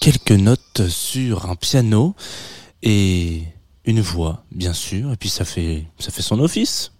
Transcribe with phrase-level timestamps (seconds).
[0.00, 2.14] Quelques notes sur un piano
[2.82, 3.44] et
[3.86, 6.92] une voix, bien sûr, et puis ça fait, ça fait son office.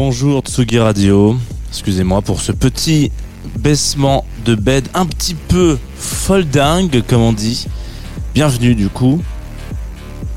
[0.00, 1.36] Bonjour Tsugi Radio,
[1.70, 3.10] excusez-moi pour ce petit
[3.58, 7.66] baissement de bed un petit peu folding comme on dit.
[8.32, 9.20] Bienvenue du coup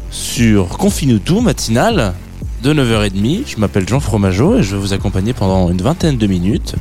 [0.09, 2.15] sur Confine tout matinal
[2.63, 3.43] de 9h30.
[3.45, 6.73] Je m'appelle Jean Fromageau et je vais vous accompagner pendant une vingtaine de minutes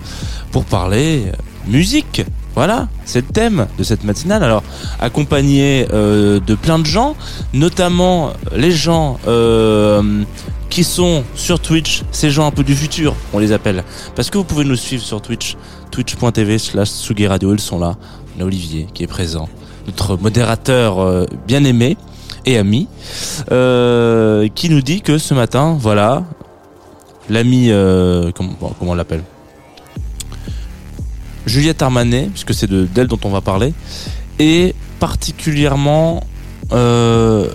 [0.50, 1.24] pour parler
[1.66, 2.22] musique.
[2.54, 4.42] Voilà, c'est le thème de cette matinale.
[4.42, 4.62] Alors,
[4.98, 7.14] accompagné euh, de plein de gens,
[7.52, 10.24] notamment les gens euh,
[10.68, 13.84] qui sont sur Twitch, ces gens un peu du futur, on les appelle.
[14.16, 15.56] Parce que vous pouvez nous suivre sur Twitch,
[15.90, 16.90] twitch.tv slash
[17.28, 17.96] Radio, ils sont là.
[18.36, 19.48] On a Olivier qui est présent,
[19.86, 21.96] notre modérateur euh, bien aimé
[22.46, 22.88] et ami,
[23.46, 26.24] qui nous dit que ce matin, voilà,
[27.28, 27.70] l'ami,
[28.34, 29.22] comment on l'appelle?
[31.46, 33.72] Juliette Armanet, puisque c'est de- d'elle dont on va parler,
[34.38, 36.22] est particulièrement
[36.72, 37.48] euh,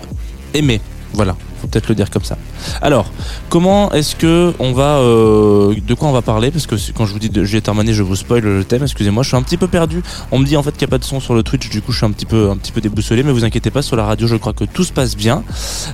[0.54, 0.80] aimée.
[1.12, 2.36] Voilà, peut-être le dire comme ça.
[2.82, 3.10] Alors,
[3.48, 6.50] comment est-ce que on va, euh, de quoi on va parler?
[6.50, 8.82] Parce que quand je vous dis de Juliette Armanet, je vous spoil le thème.
[8.82, 10.02] Excusez-moi, je suis un petit peu perdu.
[10.32, 11.82] On me dit en fait qu'il n'y a pas de son sur le Twitch, du
[11.82, 13.22] coup je suis un petit peu, un petit peu déboussolé.
[13.22, 15.42] Mais vous inquiétez pas, sur la radio, je crois que tout se passe bien.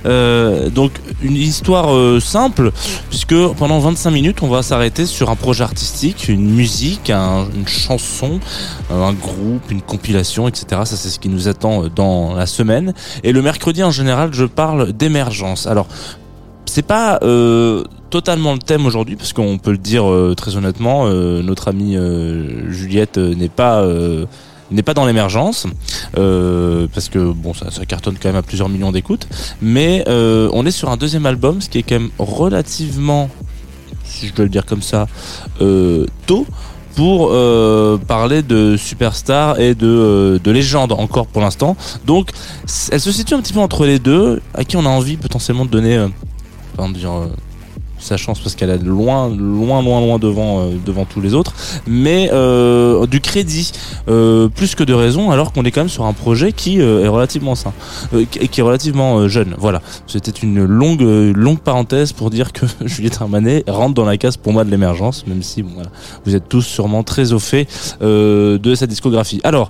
[0.05, 0.91] Euh, donc
[1.21, 2.71] une histoire euh, simple,
[3.09, 7.67] puisque pendant 25 minutes, on va s'arrêter sur un projet artistique, une musique, un- une
[7.67, 8.39] chanson,
[8.91, 10.65] un groupe, une compilation, etc.
[10.85, 12.93] Ça, c'est ce qui nous attend dans la semaine.
[13.23, 15.62] Et le mercredi, en général, je parle d'émergence.
[15.67, 15.87] Alors,
[16.73, 21.05] c'est pas euh, totalement le thème aujourd'hui, parce qu'on peut le dire euh, très honnêtement,
[21.05, 21.95] euh, notre amie
[22.69, 23.83] Juliette n'est pas
[24.95, 25.67] dans l'émergence,
[26.13, 29.27] parce que bon, ça, cartonne quand même à plusieurs millions d'écoutes,
[29.61, 33.29] mais on est sur un deuxième album, ce qui est quand même relativement,
[34.03, 35.07] si je dois le dire comme ça,
[36.25, 36.47] tôt
[36.95, 41.75] pour euh, parler de superstar et de, euh, de légende encore pour l'instant.
[42.05, 42.29] Donc,
[42.91, 45.65] elle se situe un petit peu entre les deux, à qui on a envie potentiellement
[45.65, 46.07] de donner, euh,
[48.03, 51.53] sa chance parce qu'elle est loin, loin, loin, loin devant, euh, devant tous les autres,
[51.87, 53.71] mais euh, du crédit
[54.09, 57.03] euh, plus que de raison, alors qu'on est quand même sur un projet qui euh,
[57.03, 57.73] est relativement sain,
[58.13, 59.55] euh, qui est relativement jeune.
[59.57, 64.37] Voilà, c'était une longue, longue parenthèse pour dire que Juliette Armanet rentre dans la case
[64.37, 65.89] pour moi de l'émergence, même si bon, voilà,
[66.25, 67.67] vous êtes tous sûrement très au fait
[68.01, 69.39] de sa discographie.
[69.43, 69.69] Alors,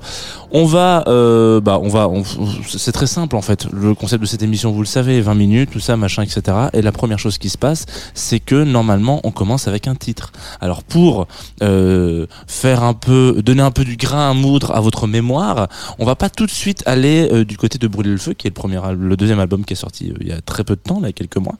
[0.55, 2.23] on va, euh, bah, on va, on-
[2.67, 3.65] c'est très simple en fait.
[3.73, 6.55] Le concept de cette émission, vous le savez, 20 minutes, tout ça, machin, etc.
[6.73, 10.31] Et la première chose qui se passe, c'est que normalement, on commence avec un titre.
[10.61, 11.27] Alors pour
[11.63, 15.67] euh, faire un peu, donner un peu du grain à moudre à votre mémoire,
[15.99, 18.47] on va pas tout de suite aller euh, du côté de Brûler le feu, qui
[18.47, 20.81] est le premier, le deuxième album qui est sorti il y a très peu de
[20.81, 21.55] temps, là, il y a quelques mois,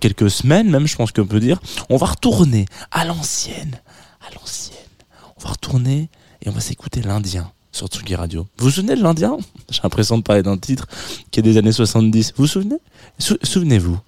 [0.00, 1.60] quelques semaines même, je pense qu'on peut dire.
[1.90, 3.78] On va retourner à l'ancienne,
[4.28, 4.76] à l'ancienne.
[5.38, 6.08] On va retourner
[6.42, 8.46] et on va s'écouter l'Indien sur Tsugi Radio.
[8.58, 9.36] Vous vous souvenez de l'Indien?
[9.70, 10.86] J'ai l'impression de parler d'un titre
[11.30, 12.32] qui est des années 70.
[12.36, 12.76] Vous vous souvenez?
[13.18, 13.98] Sou- Souvenez-vous.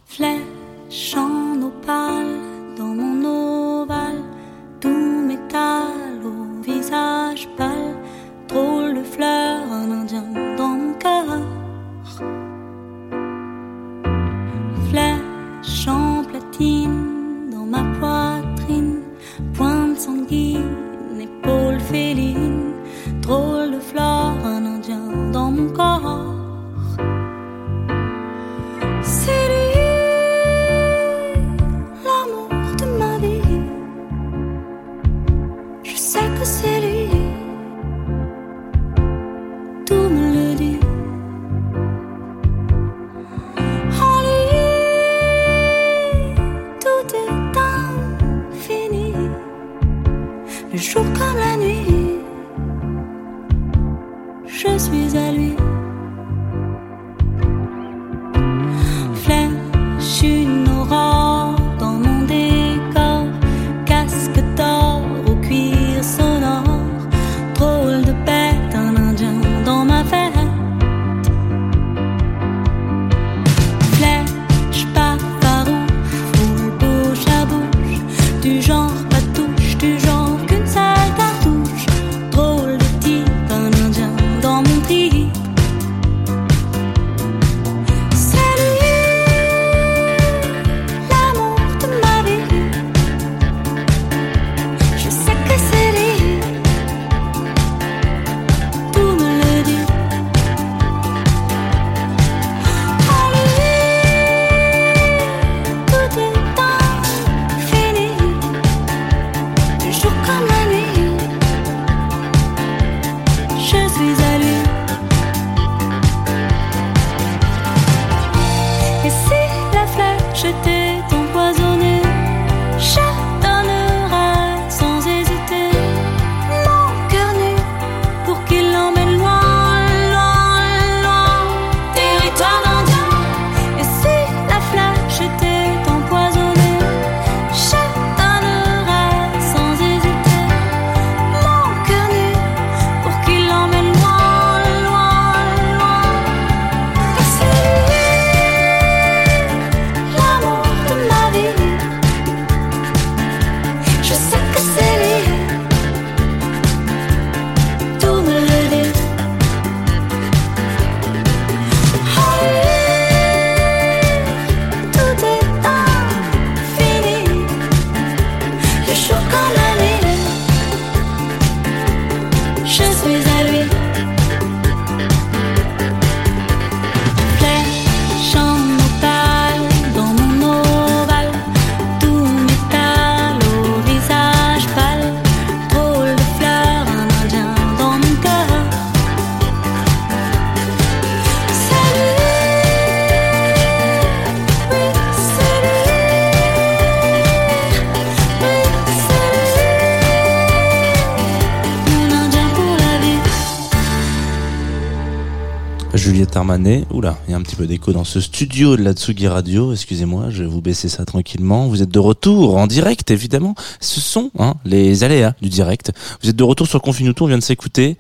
[206.39, 206.85] Juliette Armanet.
[206.93, 209.73] Oula, il y a un petit peu d'écho dans ce studio de la Tsugi Radio.
[209.73, 211.67] Excusez-moi, je vais vous baisser ça tranquillement.
[211.67, 213.55] Vous êtes de retour en direct, évidemment.
[213.81, 215.93] Ce sont hein, les aléas du direct.
[216.23, 217.25] Vous êtes de retour sur Confinuto.
[217.25, 217.97] On vient de s'écouter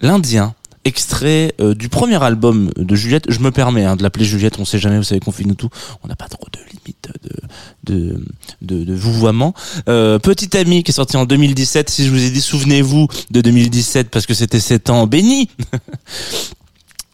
[0.00, 0.54] l'Indien.
[0.84, 3.24] Extrait euh, du premier album de Juliette.
[3.30, 4.58] Je me permets hein, de l'appeler Juliette.
[4.58, 4.98] On sait jamais.
[4.98, 5.70] Vous savez, Confinuto.
[6.02, 8.20] On n'a pas trop de limite de de
[8.60, 9.54] de, de vouvoiement.
[9.88, 11.88] Euh, Petit ami qui est sorti en 2017.
[11.88, 15.48] Si je vous ai dit, souvenez-vous de 2017 parce que c'était 7 ans béni.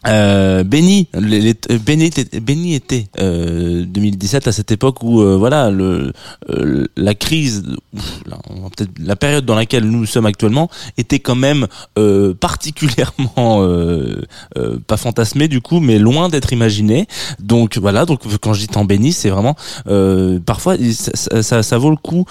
[0.07, 1.53] Euh, Benny, euh,
[1.85, 2.79] Benny était, Benny
[3.19, 6.11] euh, 2017 à cette époque où euh, voilà le
[6.49, 7.63] euh, la crise,
[8.99, 11.67] la période dans laquelle nous sommes actuellement était quand même
[11.99, 14.21] euh, particulièrement euh,
[14.87, 17.07] pas fantasmée du coup, mais loin d'être imaginée.
[17.39, 19.55] Donc voilà, donc quand je dis temps béni, c'est vraiment
[20.45, 22.25] parfois ça, ça, ça- vaut le coup,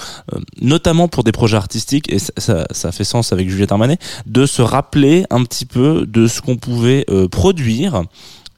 [0.60, 4.46] notamment pour des projets artistiques et ça, ça, ça fait sens avec Juliette Armanet, de
[4.46, 7.26] se rappeler un petit peu de ce qu'on pouvait euh,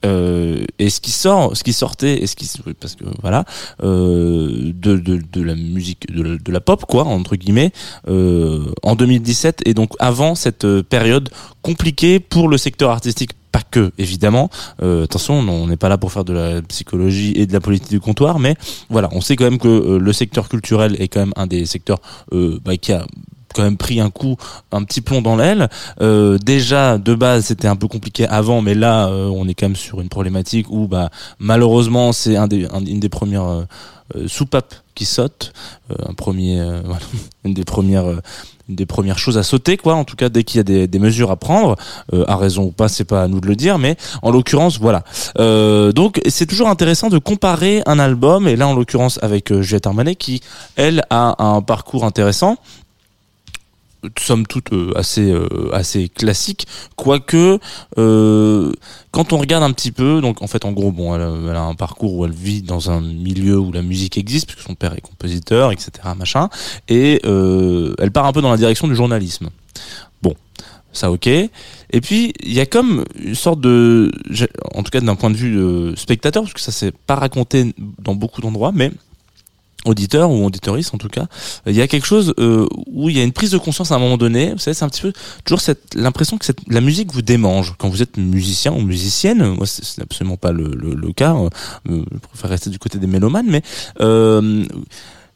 [0.04, 3.44] euh, et ce qui sort, ce qui sortait, et ce qui, parce que voilà,
[3.84, 7.72] euh, de, de, la musique, de, la- pop quoi, entre guillemets,
[8.08, 11.30] euh, en 2017 et donc avant cette période
[11.62, 14.48] compliquée pour le secteur artistique pas que évidemment
[14.80, 18.00] attention on n'est pas là pour faire de la psychologie et de la politique du
[18.00, 18.56] comptoir mais
[18.88, 22.00] voilà on sait quand même que le secteur culturel est quand même un des secteurs
[22.32, 23.06] bah, qui a
[23.52, 24.36] quand même pris un coup,
[24.70, 25.68] un petit plomb dans l'aile.
[26.00, 29.66] Euh, déjà de base c'était un peu compliqué avant, mais là euh, on est quand
[29.66, 33.64] même sur une problématique où bah malheureusement c'est un une des premières euh,
[34.16, 35.52] euh, soupapes qui saute,
[35.90, 37.00] euh, un premier, euh, voilà,
[37.44, 38.20] une des premières,
[38.68, 39.94] des premières choses à sauter quoi.
[39.94, 41.76] En tout cas dès qu'il y a des, des mesures à prendre,
[42.12, 44.78] euh, à raison ou pas, c'est pas à nous de le dire, mais en l'occurrence
[44.78, 45.02] voilà.
[45.38, 49.86] Euh, donc c'est toujours intéressant de comparer un album et là en l'occurrence avec Juliette
[49.86, 50.42] Armanet qui
[50.76, 52.56] elle a un parcours intéressant
[54.18, 56.66] somme toute euh, assez euh, assez classique.
[56.96, 57.58] Quoique
[57.98, 58.72] euh,
[59.10, 61.22] quand on regarde un petit peu donc en fait en gros bon elle,
[61.56, 64.74] a- un parcours où elle vit dans un milieu où la musique existe puisque son
[64.74, 66.48] père est compositeur etc machin
[66.88, 69.50] et elle part un peu dans la direction du journalisme.
[70.22, 70.34] Bon
[70.92, 71.26] ça ok.
[71.26, 71.50] Et
[72.02, 74.10] puis il y a comme une sorte de
[74.74, 78.14] en tout cas d'un point de vue spectateur parce que ça c'est pas raconté dans
[78.14, 78.90] beaucoup d'endroits mais
[79.84, 81.26] auditeur ou auditoriste en tout cas
[81.66, 83.96] il y a quelque chose euh, où il y a une prise de conscience à
[83.96, 85.12] un moment donné vous savez c'est un petit peu
[85.44, 87.74] toujours cette l'impression que cette, la musique vous démange.
[87.78, 91.48] Quand vous êtes musicien ou musicienne moi c'est absolument pas le, le, le cas euh,
[91.88, 93.62] je préfère rester du côté des mélomanes mais
[94.00, 94.64] euh,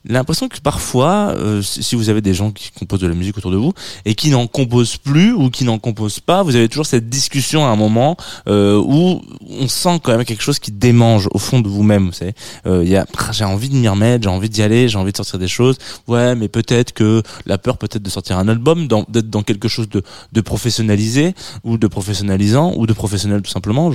[0.09, 3.51] l'impression que parfois euh, si vous avez des gens qui composent de la musique autour
[3.51, 3.73] de vous
[4.05, 7.65] et qui n'en composent plus ou qui n'en composent pas vous avez toujours cette discussion
[7.65, 8.17] à un moment
[8.49, 12.13] euh, où on sent quand même quelque chose qui démange au fond de vous-même vous
[12.13, 12.35] savez.
[12.67, 12.85] Euh,
[13.33, 15.77] j'ai envie de m'y remettre j'ai envie d'y aller j'ai envie de sortir des choses.
[16.07, 19.89] Ouais mais peut-être que la peur peut-être de sortir un album d'être dans quelque chose
[19.89, 21.35] de, professionnalisé
[21.65, 23.91] ou de professionnalisant ou de professionnel tout simplement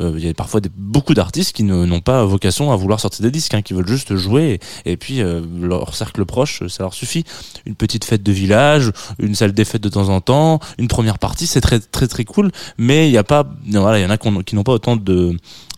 [0.00, 3.30] il y a parfois des, beaucoup d'artistes qui n'ont pas vocation à vouloir sortir des
[3.30, 7.24] disques hein, qui veulent juste jouer et, puis euh, leur cercle proche ça leur suffit
[7.66, 11.18] une petite fête de village une salle des fêtes de temps en temps une première
[11.18, 14.10] partie c'est très très très cool mais il y a pas voilà il y en
[14.10, 15.36] a qui n'ont pas autant de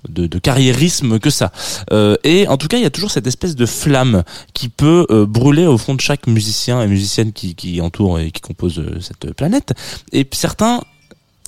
[0.08, 1.52] de, de carriérisme que ça.
[1.92, 4.22] Euh, et en tout cas, il y a toujours cette espèce de flamme
[4.54, 8.30] qui peut euh, brûler au fond de chaque musicien et musicienne qui, qui entoure et
[8.30, 9.74] qui compose euh, cette planète.
[10.12, 10.82] Et certains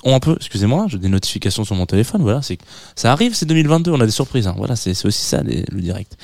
[0.03, 2.57] ont un excusez-moi, j'ai des notifications sur mon téléphone, voilà, c'est
[2.95, 5.81] ça arrive, c'est 2022, on a des surprises, hein, voilà, c'est aussi ça les- le
[5.81, 6.17] direct.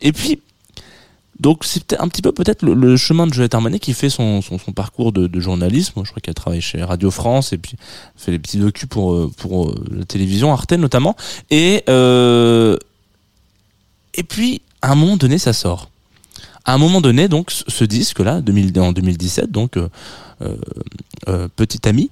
[0.00, 0.40] Et puis
[1.38, 4.40] donc c'est un petit peu peut-être le, le chemin de Juliette Armanet qui fait son,
[4.40, 6.00] son, son parcours de, de journalisme.
[6.02, 7.76] Je crois qu'elle travaille chez Radio France et puis
[8.16, 11.14] fait les petits docus pour euh, pour euh, la télévision Arte notamment.
[11.50, 12.78] Et euh,
[14.14, 15.90] et puis à un moment donné ça sort.
[16.66, 19.88] À un moment donné donc ce ce disque là 2000, en 2017 donc euh,
[20.42, 20.56] euh,
[21.28, 22.10] euh, petit ami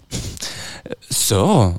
[1.10, 1.74] sort.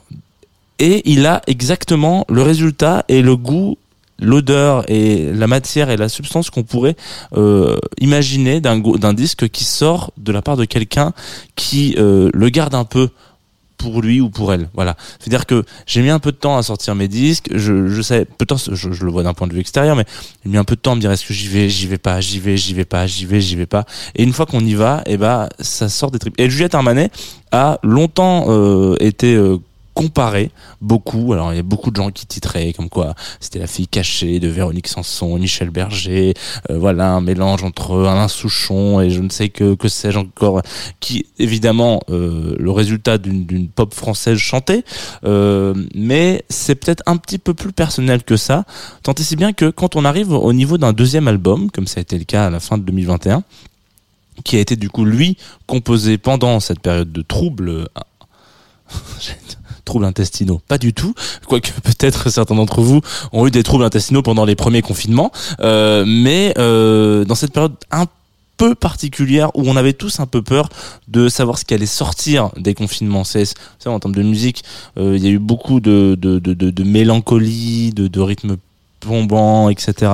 [0.78, 3.78] Et il a exactement le résultat et le goût
[4.20, 6.96] l'odeur et la matière et la substance qu'on pourrait
[7.36, 11.14] euh, imaginer d'un disque qui sort de la part de quelqu'un
[11.56, 13.10] qui euh, le garde un peu
[13.78, 14.70] pour lui ou pour elle.
[14.74, 14.96] Voilà.
[15.20, 17.50] C'est à dire que j'ai mis un peu de temps à sortir mes disques.
[17.54, 20.06] Je, je sais peut-être je, je le vois d'un point de vue extérieur mais
[20.44, 21.98] j'ai mis un peu de temps à me dire est-ce que j'y vais j'y vais
[21.98, 23.86] pas j'y vais j'y vais pas j'y vais j'y vais pas.
[24.16, 26.40] Et une fois qu'on y va et ben ça sort des tripes.
[26.40, 27.12] Et Juliette Armanet
[27.52, 29.58] a longtemps euh, été euh,
[29.96, 31.34] comparé beaucoup.
[31.34, 34.40] Alors il y a beaucoup de gens qui titraient comme quoi c'était la fille cachée
[34.40, 36.36] de Véronique Sanson Michel Berger.
[36.70, 40.62] Euh, voilà un mélange entre Alain Souchon et je ne sais que que sais-je encore
[41.00, 44.84] qui évidemment euh, le résultat d'une pop française chantée.
[45.24, 48.66] Euh, mais c'est peut-être un petit peu plus personnel que ça.
[49.02, 52.00] Tant et si bien que quand on arrive au niveau d'un deuxième album comme ça
[52.00, 53.44] a été le cas à la fin de 2021
[54.44, 57.88] qui a été du coup lui composé pendant cette période de dire
[59.86, 61.14] troubles intestinaux, pas du tout.
[61.48, 63.02] Quoique peut-être certains d'entre vous
[63.32, 67.76] ont eu des troubles intestinaux pendant les premiers confinements, Euh, mais euh, dans cette période
[67.92, 68.06] un
[68.58, 70.70] peu particulière où on avait tous un peu peur
[71.08, 73.24] de savoir ce qui allait sortir des confinements.
[73.24, 73.46] C'est
[73.86, 74.64] en termes de musique,
[74.98, 78.58] euh, il y a eu beaucoup de de, de, de, mélancolie, de, de rythme
[79.06, 80.12] plombant, etc.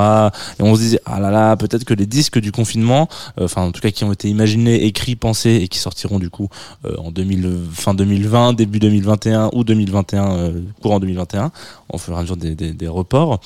[0.59, 3.07] Et on se disait ah là là, peut-être que les disques du confinement,
[3.39, 6.29] euh, enfin en tout cas qui ont été imaginés, écrits, pensés et qui sortiront du
[6.29, 6.49] coup
[6.85, 11.51] euh, en 2000, fin 2020, début 2021 ou 2021, euh, courant 2021,
[11.89, 13.39] en fur et à mesure des, des, reports.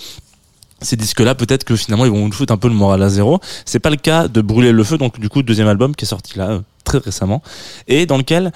[0.81, 3.39] Ces disques-là, peut-être que finalement ils vont nous foutre un peu le moral à zéro.
[3.65, 6.07] C'est pas le cas de Brûler le feu, donc du coup deuxième album qui est
[6.07, 7.41] sorti là très récemment
[7.87, 8.51] et dans lequel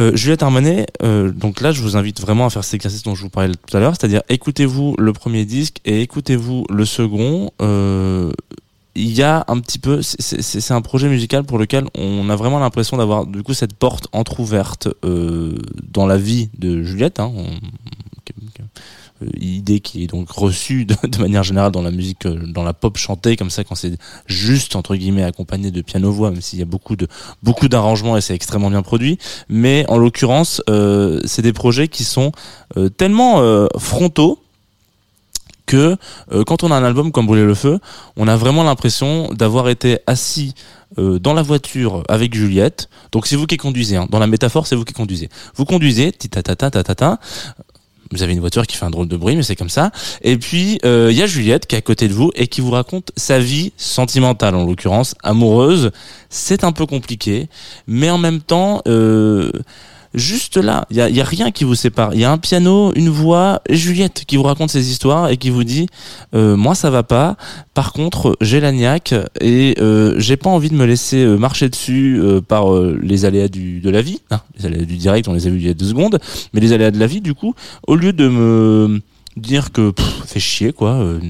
[0.00, 3.14] euh, Juliette Armanet, euh, donc là je vous invite vraiment à faire cet exercice dont
[3.14, 7.50] je vous parlais tout à l'heure, c'est-à-dire écoutez-vous le premier disque et écoutez-vous le second.
[7.62, 8.32] Euh,
[8.96, 12.60] il y a un petit peu, c'est- un projet musical pour lequel on a vraiment
[12.60, 17.18] l'impression d'avoir du coup cette porte entrouverte dans la vie de Juliette.
[17.18, 17.32] Hein,
[19.40, 22.72] idée qui est donc reçue de, de manière générale dans la musique, euh, dans la
[22.72, 26.58] pop chantée comme ça quand c'est juste entre guillemets accompagné de piano voix, même s'il
[26.58, 27.06] y a beaucoup de
[27.42, 29.18] beaucoup d'arrangements et c'est extrêmement bien produit.
[29.48, 32.32] Mais en l'occurrence, euh, c'est des projets qui sont
[32.76, 34.40] euh, tellement euh, frontaux
[35.66, 35.96] que
[36.32, 37.78] euh, quand on a un album comme Brûler le feu,
[38.16, 40.54] on a vraiment l'impression d'avoir été assis
[40.98, 42.88] euh, dans la voiture avec Juliette.
[43.12, 43.96] Donc c'est vous qui conduisez.
[43.96, 44.06] Hein.
[44.10, 45.28] Dans la métaphore, c'est vous qui conduisez.
[45.54, 47.18] Vous conduisez, titatata, tatata.
[48.12, 49.90] Vous avez une voiture qui fait un drôle de bruit, mais c'est comme ça.
[50.22, 52.60] Et puis euh, il y a Juliette qui est à côté de vous et qui
[52.60, 55.90] vous raconte sa vie sentimentale, en l'occurrence amoureuse.
[56.30, 57.48] C'est un peu compliqué,
[57.86, 58.82] mais en même temps.
[58.86, 59.50] Euh,
[60.14, 60.86] juste là.
[60.90, 62.14] Il y a, rien qui vous sépare.
[62.14, 65.36] Il y a un piano, une voix, et Juliette qui vous raconte ses histoires et
[65.36, 65.86] qui vous dit
[66.34, 67.36] euh, moi ça va pas.
[67.74, 71.68] Par contre, j'ai la niaque et euh, j'ai pas envie de me laisser euh, marcher
[71.68, 72.66] dessus par
[73.02, 74.20] les aléas du, de la vie.
[74.30, 74.40] hein.
[74.58, 76.18] les aléas du direct, on les a vus il y a deux secondes,
[76.52, 77.54] mais les aléas de la vie, du coup,
[77.86, 79.00] au lieu de me
[79.36, 79.92] dire que
[80.26, 81.20] fait chier quoi, euh,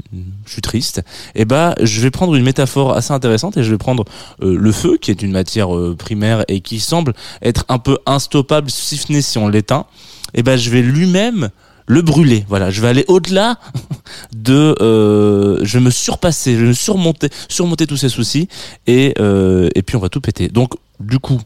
[0.46, 1.02] je suis triste,
[1.34, 4.04] et bah je vais prendre une métaphore assez intéressante et je vais prendre
[4.42, 7.99] euh, le feu qui est une matière euh, primaire et qui semble être un peu
[8.06, 9.87] instoppable si ce n'est si on l'éteint,
[10.34, 11.50] et ben je vais lui-même
[11.87, 12.44] le brûler.
[12.49, 13.58] Voilà, je vais aller au-delà
[14.34, 18.49] de, euh, je vais me surpasser, je vais me surmonter, surmonter tous ces soucis
[18.87, 20.49] et euh, et puis on va tout péter.
[20.49, 21.40] Donc du coup.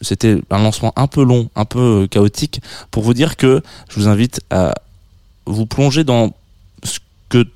[0.00, 2.60] C'était un lancement un peu long, un peu chaotique,
[2.92, 4.74] pour vous dire que je vous invite à
[5.46, 6.32] vous plonger dans
[6.84, 7.46] ce que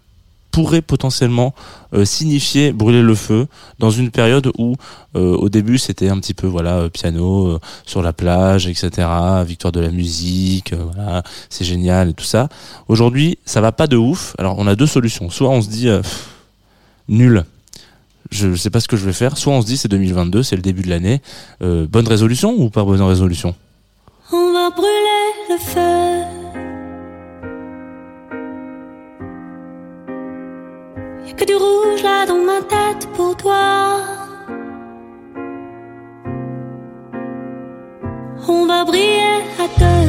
[0.57, 1.55] pourrait potentiellement
[1.93, 3.47] euh, signifier brûler le feu
[3.79, 4.77] dans une période où
[5.15, 9.07] euh, au début c'était un petit peu voilà euh, piano sur la plage etc
[9.45, 12.49] victoire de la musique voilà c'est génial et tout ça.
[12.89, 14.35] Aujourd'hui ça va pas de ouf.
[14.39, 15.29] Alors on a deux solutions.
[15.29, 15.89] Soit on se dit
[17.09, 17.45] nul.
[18.31, 19.37] Je sais pas ce que je vais faire.
[19.37, 21.21] Soit on se dit c'est 2022 c'est le début de l'année.
[21.61, 23.55] Bonne résolution ou pas bonne résolution?
[24.33, 26.16] On va brûler le feu.
[31.37, 34.01] Que du rouge là dans ma tête pour toi.
[38.49, 40.06] On va briller à deux.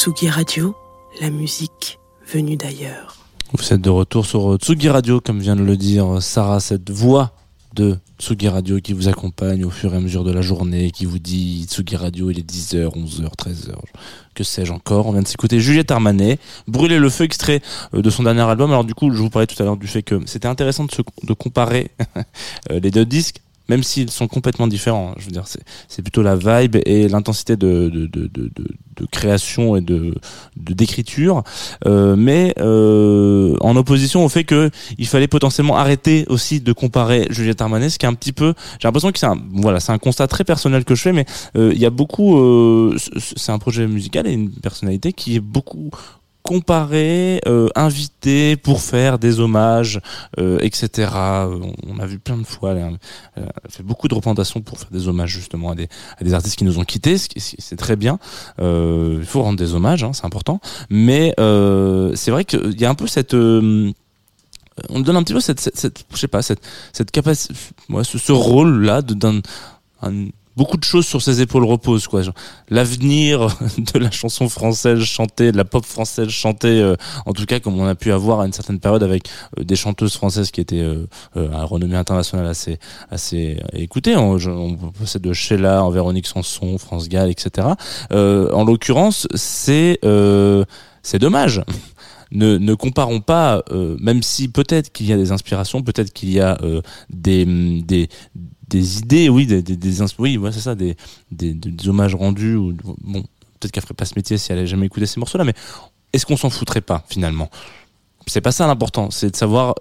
[0.00, 0.74] Tsugi Radio,
[1.20, 3.18] la musique venue d'ailleurs.
[3.52, 6.88] Vous êtes de retour sur euh, Tsugi Radio, comme vient de le dire Sarah, cette
[6.88, 7.32] voix
[7.74, 11.04] de Tsugi Radio qui vous accompagne au fur et à mesure de la journée, qui
[11.04, 13.74] vous dit Tsugi Radio, il est 10h, 11h, 13h,
[14.34, 15.06] que sais-je encore.
[15.06, 17.60] On vient de s'écouter Juliette Armanet, Brûler le feu, extrait
[17.92, 18.70] euh, de son dernier album.
[18.70, 20.90] Alors du coup, je vous parlais tout à l'heure du fait que c'était intéressant de,
[21.24, 21.90] de comparer
[22.70, 25.14] euh, les deux disques même s'ils sont complètement différents.
[25.16, 29.80] Je veux dire, c'est, plutôt la vibe et l'intensité de, de, de, de, création et
[29.80, 30.14] de,
[30.56, 31.42] d'écriture,
[31.86, 37.26] euh, mais euh, en opposition au fait que il fallait potentiellement arrêter aussi de comparer
[37.30, 39.92] Juliette Armanet, ce qui est un petit peu, j'ai l'impression que c'est un, voilà, c'est
[39.92, 41.24] un constat très personnel que je fais, mais
[41.56, 45.90] euh, il y a beaucoup, c'est un projet musical et une personnalité qui est beaucoup
[46.42, 47.68] comparé, euh,
[48.62, 50.00] pour faire des hommages,
[50.38, 51.10] euh, etc.
[51.86, 52.98] On a vu plein de fois, elle
[53.36, 56.56] a, fait beaucoup de représentations pour faire des hommages justement à des, à des artistes
[56.56, 58.18] qui nous ont quittés, ce qui- c'est très bien.
[58.60, 60.60] Euh, il faut rendre des hommages, hein, c'est important.
[60.88, 63.34] Mais euh, c'est vrai qu'il y a un peu cette...
[63.34, 63.92] euh,
[64.88, 66.60] on donne un petit peu cette, cette, je sais pas, cette,
[66.92, 67.54] cette capacité,
[67.90, 69.40] ouais, ce, ce rôle-là de- d'un,
[70.02, 70.28] un-
[70.60, 72.20] beaucoup de choses sur ses épaules reposent, quoi.
[72.68, 73.46] L'avenir
[73.78, 77.80] de la chanson française chantée, de la pop française chantée, euh, en tout cas comme
[77.80, 79.22] on a pu avoir à une certaine période avec
[79.58, 82.78] euh, des chanteuses françaises qui étaient euh, à renommée internationale assez,
[83.10, 84.16] assez écoutées.
[84.16, 84.36] On,
[84.98, 87.68] passer de Sheila, en Véronique Sanson, France Gall, etc.
[88.10, 89.98] En l'occurrence, c'est
[91.02, 91.62] c'est dommage.
[92.32, 93.64] Ne, ne comparons pas,
[93.98, 96.58] même si peut-être qu'il y a des inspirations, peut-être qu'il y a
[97.08, 97.44] des,
[97.82, 98.08] des,
[98.70, 100.96] des idées, oui, des, des, des oui, c'est ça, des,
[101.30, 102.54] des, hommages rendus.
[102.56, 103.22] Ou, bon,
[103.58, 105.54] peut-être qu'elle ferait pas ce métier si elle avait jamais écouté ces morceaux-là, mais
[106.12, 107.50] est-ce qu'on s'en foutrait pas finalement?
[108.26, 109.74] C'est pas ça l'important, c'est de savoir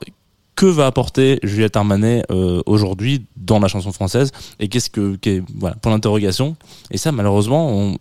[0.55, 5.17] que va apporter Juliette Armanet euh, aujourd'hui dans la chanson française et qu'est-ce que,
[5.55, 6.57] voilà, pour l'interrogation.
[6.91, 7.97] Et ça, malheureusement, on-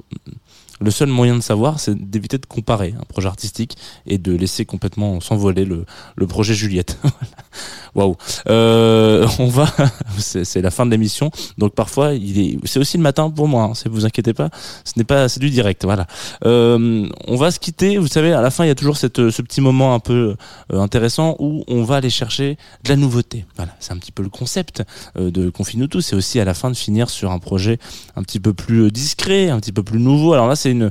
[0.80, 4.64] le seul moyen de savoir, c'est d'éviter de comparer un projet artistique et de laisser
[4.64, 5.84] complètement s'envoler le,
[6.16, 6.98] le projet Juliette.
[7.94, 8.16] Waouh.
[8.48, 9.66] Euh, on va,
[10.18, 13.64] c'est la fin de l'émission, donc parfois est, c'est aussi le matin pour moi.
[13.64, 14.50] Hein, si vous inquiétez pas,
[14.84, 15.84] ce n'est pas, c'est du direct.
[15.84, 16.06] Voilà.
[16.44, 17.98] Euh, on va se quitter.
[17.98, 20.36] Vous savez, à la fin, il y a toujours ce petit moment un peu
[20.72, 23.46] euh, intéressant où on va aller chercher de la nouveauté.
[23.56, 24.82] Voilà, c'est un petit peu le concept
[25.16, 26.02] euh, de Confine-nous tous.
[26.02, 27.78] C'est aussi à la fin de finir sur un projet
[28.16, 30.32] un petit peu plus discret, un petit peu plus nouveau.
[30.32, 30.90] Alors là, c'est une,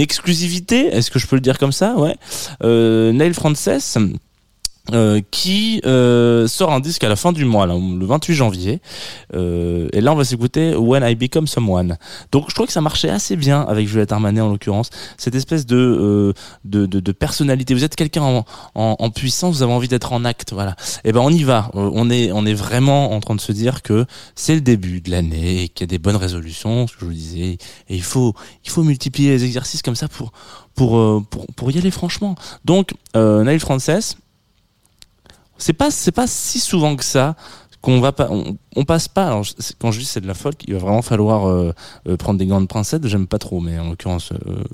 [0.00, 0.86] exclusivité.
[0.86, 1.94] Est-ce que je peux le dire comme ça?
[1.96, 2.16] Ouais.
[2.62, 3.68] Euh, Neil Frances.
[4.92, 8.80] Euh, qui euh, sort un disque à la fin du mois, là, le 28 janvier.
[9.34, 11.96] Euh, et là, on va s'écouter When I Become Someone.
[12.32, 14.90] Donc, je crois que ça marchait assez bien avec Juliette Armanet en l'occurrence.
[15.16, 16.32] Cette espèce de, euh,
[16.64, 17.74] de, de, de personnalité.
[17.74, 20.76] Vous êtes quelqu'un en, en, puissance, vous avez envie d'être en acte, voilà.
[21.04, 21.70] Et ben, on y va.
[21.74, 25.00] Euh, On est, on est vraiment en train de se dire que c'est le début
[25.00, 27.58] de l'année, et qu'il y a des bonnes résolutions, ce que je vous disais.
[27.88, 30.32] Et il faut, il faut multiplier les exercices comme ça pour,
[30.74, 32.34] pour, pour, pour y aller franchement.
[32.64, 34.16] Donc, euh, Nail Frances,
[35.58, 37.36] c'est pas c'est pas si souvent que ça
[37.80, 39.26] qu'on va pas on, on passe pas.
[39.28, 39.44] Alors
[39.78, 41.72] quand je dis c'est de la folk il va vraiment falloir euh,
[42.08, 44.64] euh, prendre des gants de princesse j'aime pas trop mais en l'occurrence euh,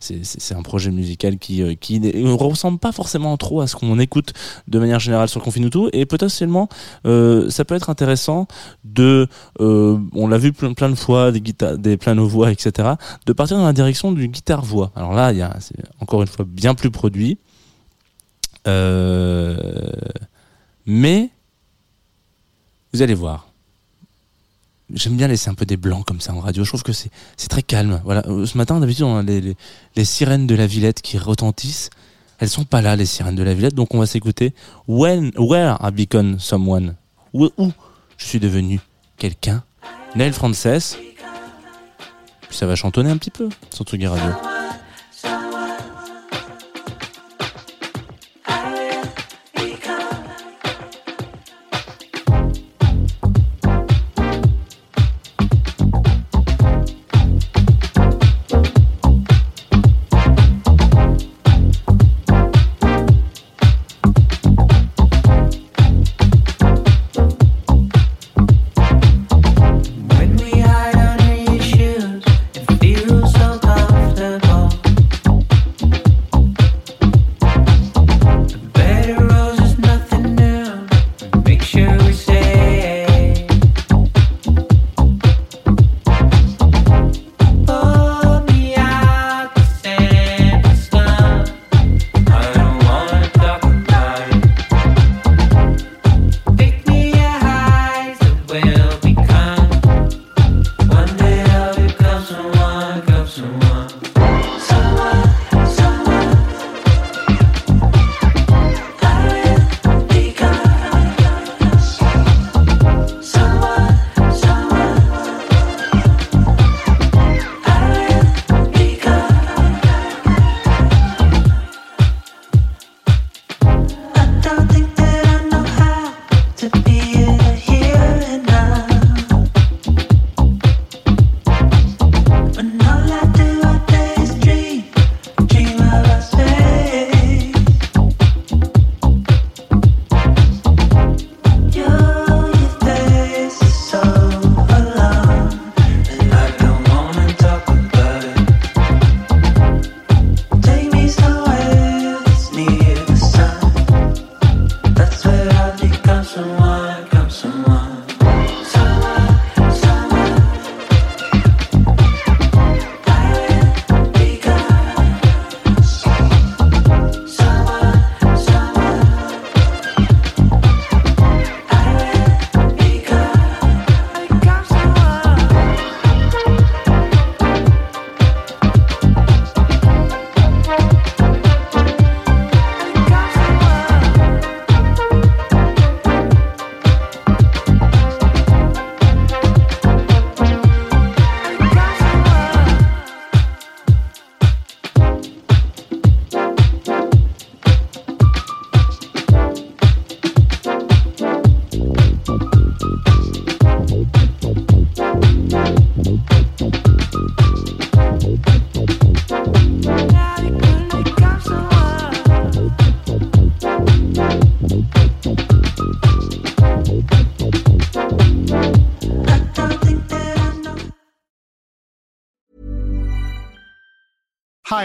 [0.00, 3.76] c'est c'est un projet musical qui euh, qui ne ressemble pas forcément trop à ce
[3.76, 4.34] qu'on écoute
[4.68, 6.68] de manière générale sur Confinuto et potentiellement
[7.06, 8.46] euh, ça peut être intéressant
[8.84, 9.26] de
[9.60, 12.90] euh, on l'a vu plein, plein de fois des guitares des pianos voix etc
[13.24, 16.20] de partir dans la direction du guitare voix alors là il y a c'est encore
[16.20, 17.38] une fois bien plus produit
[18.66, 19.56] euh,
[20.86, 21.30] mais
[22.92, 23.48] vous allez voir.
[24.92, 26.64] J'aime bien laisser un peu des blancs comme ça en radio.
[26.64, 27.10] Je trouve que c'est
[27.48, 28.00] très calme.
[28.04, 28.26] Voilà.
[28.26, 29.56] Euh, Ce matin, d'habitude, on a les,
[29.94, 31.90] les, sirènes de la Villette qui retentissent.
[32.38, 33.74] Elles sont pas là, les sirènes de la Villette.
[33.74, 34.52] Donc, on va s'écouter
[34.88, 36.96] When, Where I Become Someone?
[37.32, 37.48] Où,
[38.16, 38.80] je suis devenu
[39.16, 39.62] quelqu'un?
[40.16, 40.96] Neil Frances.
[42.48, 44.59] Puis ça va chantonner un petit peu sur Tsugi Radio.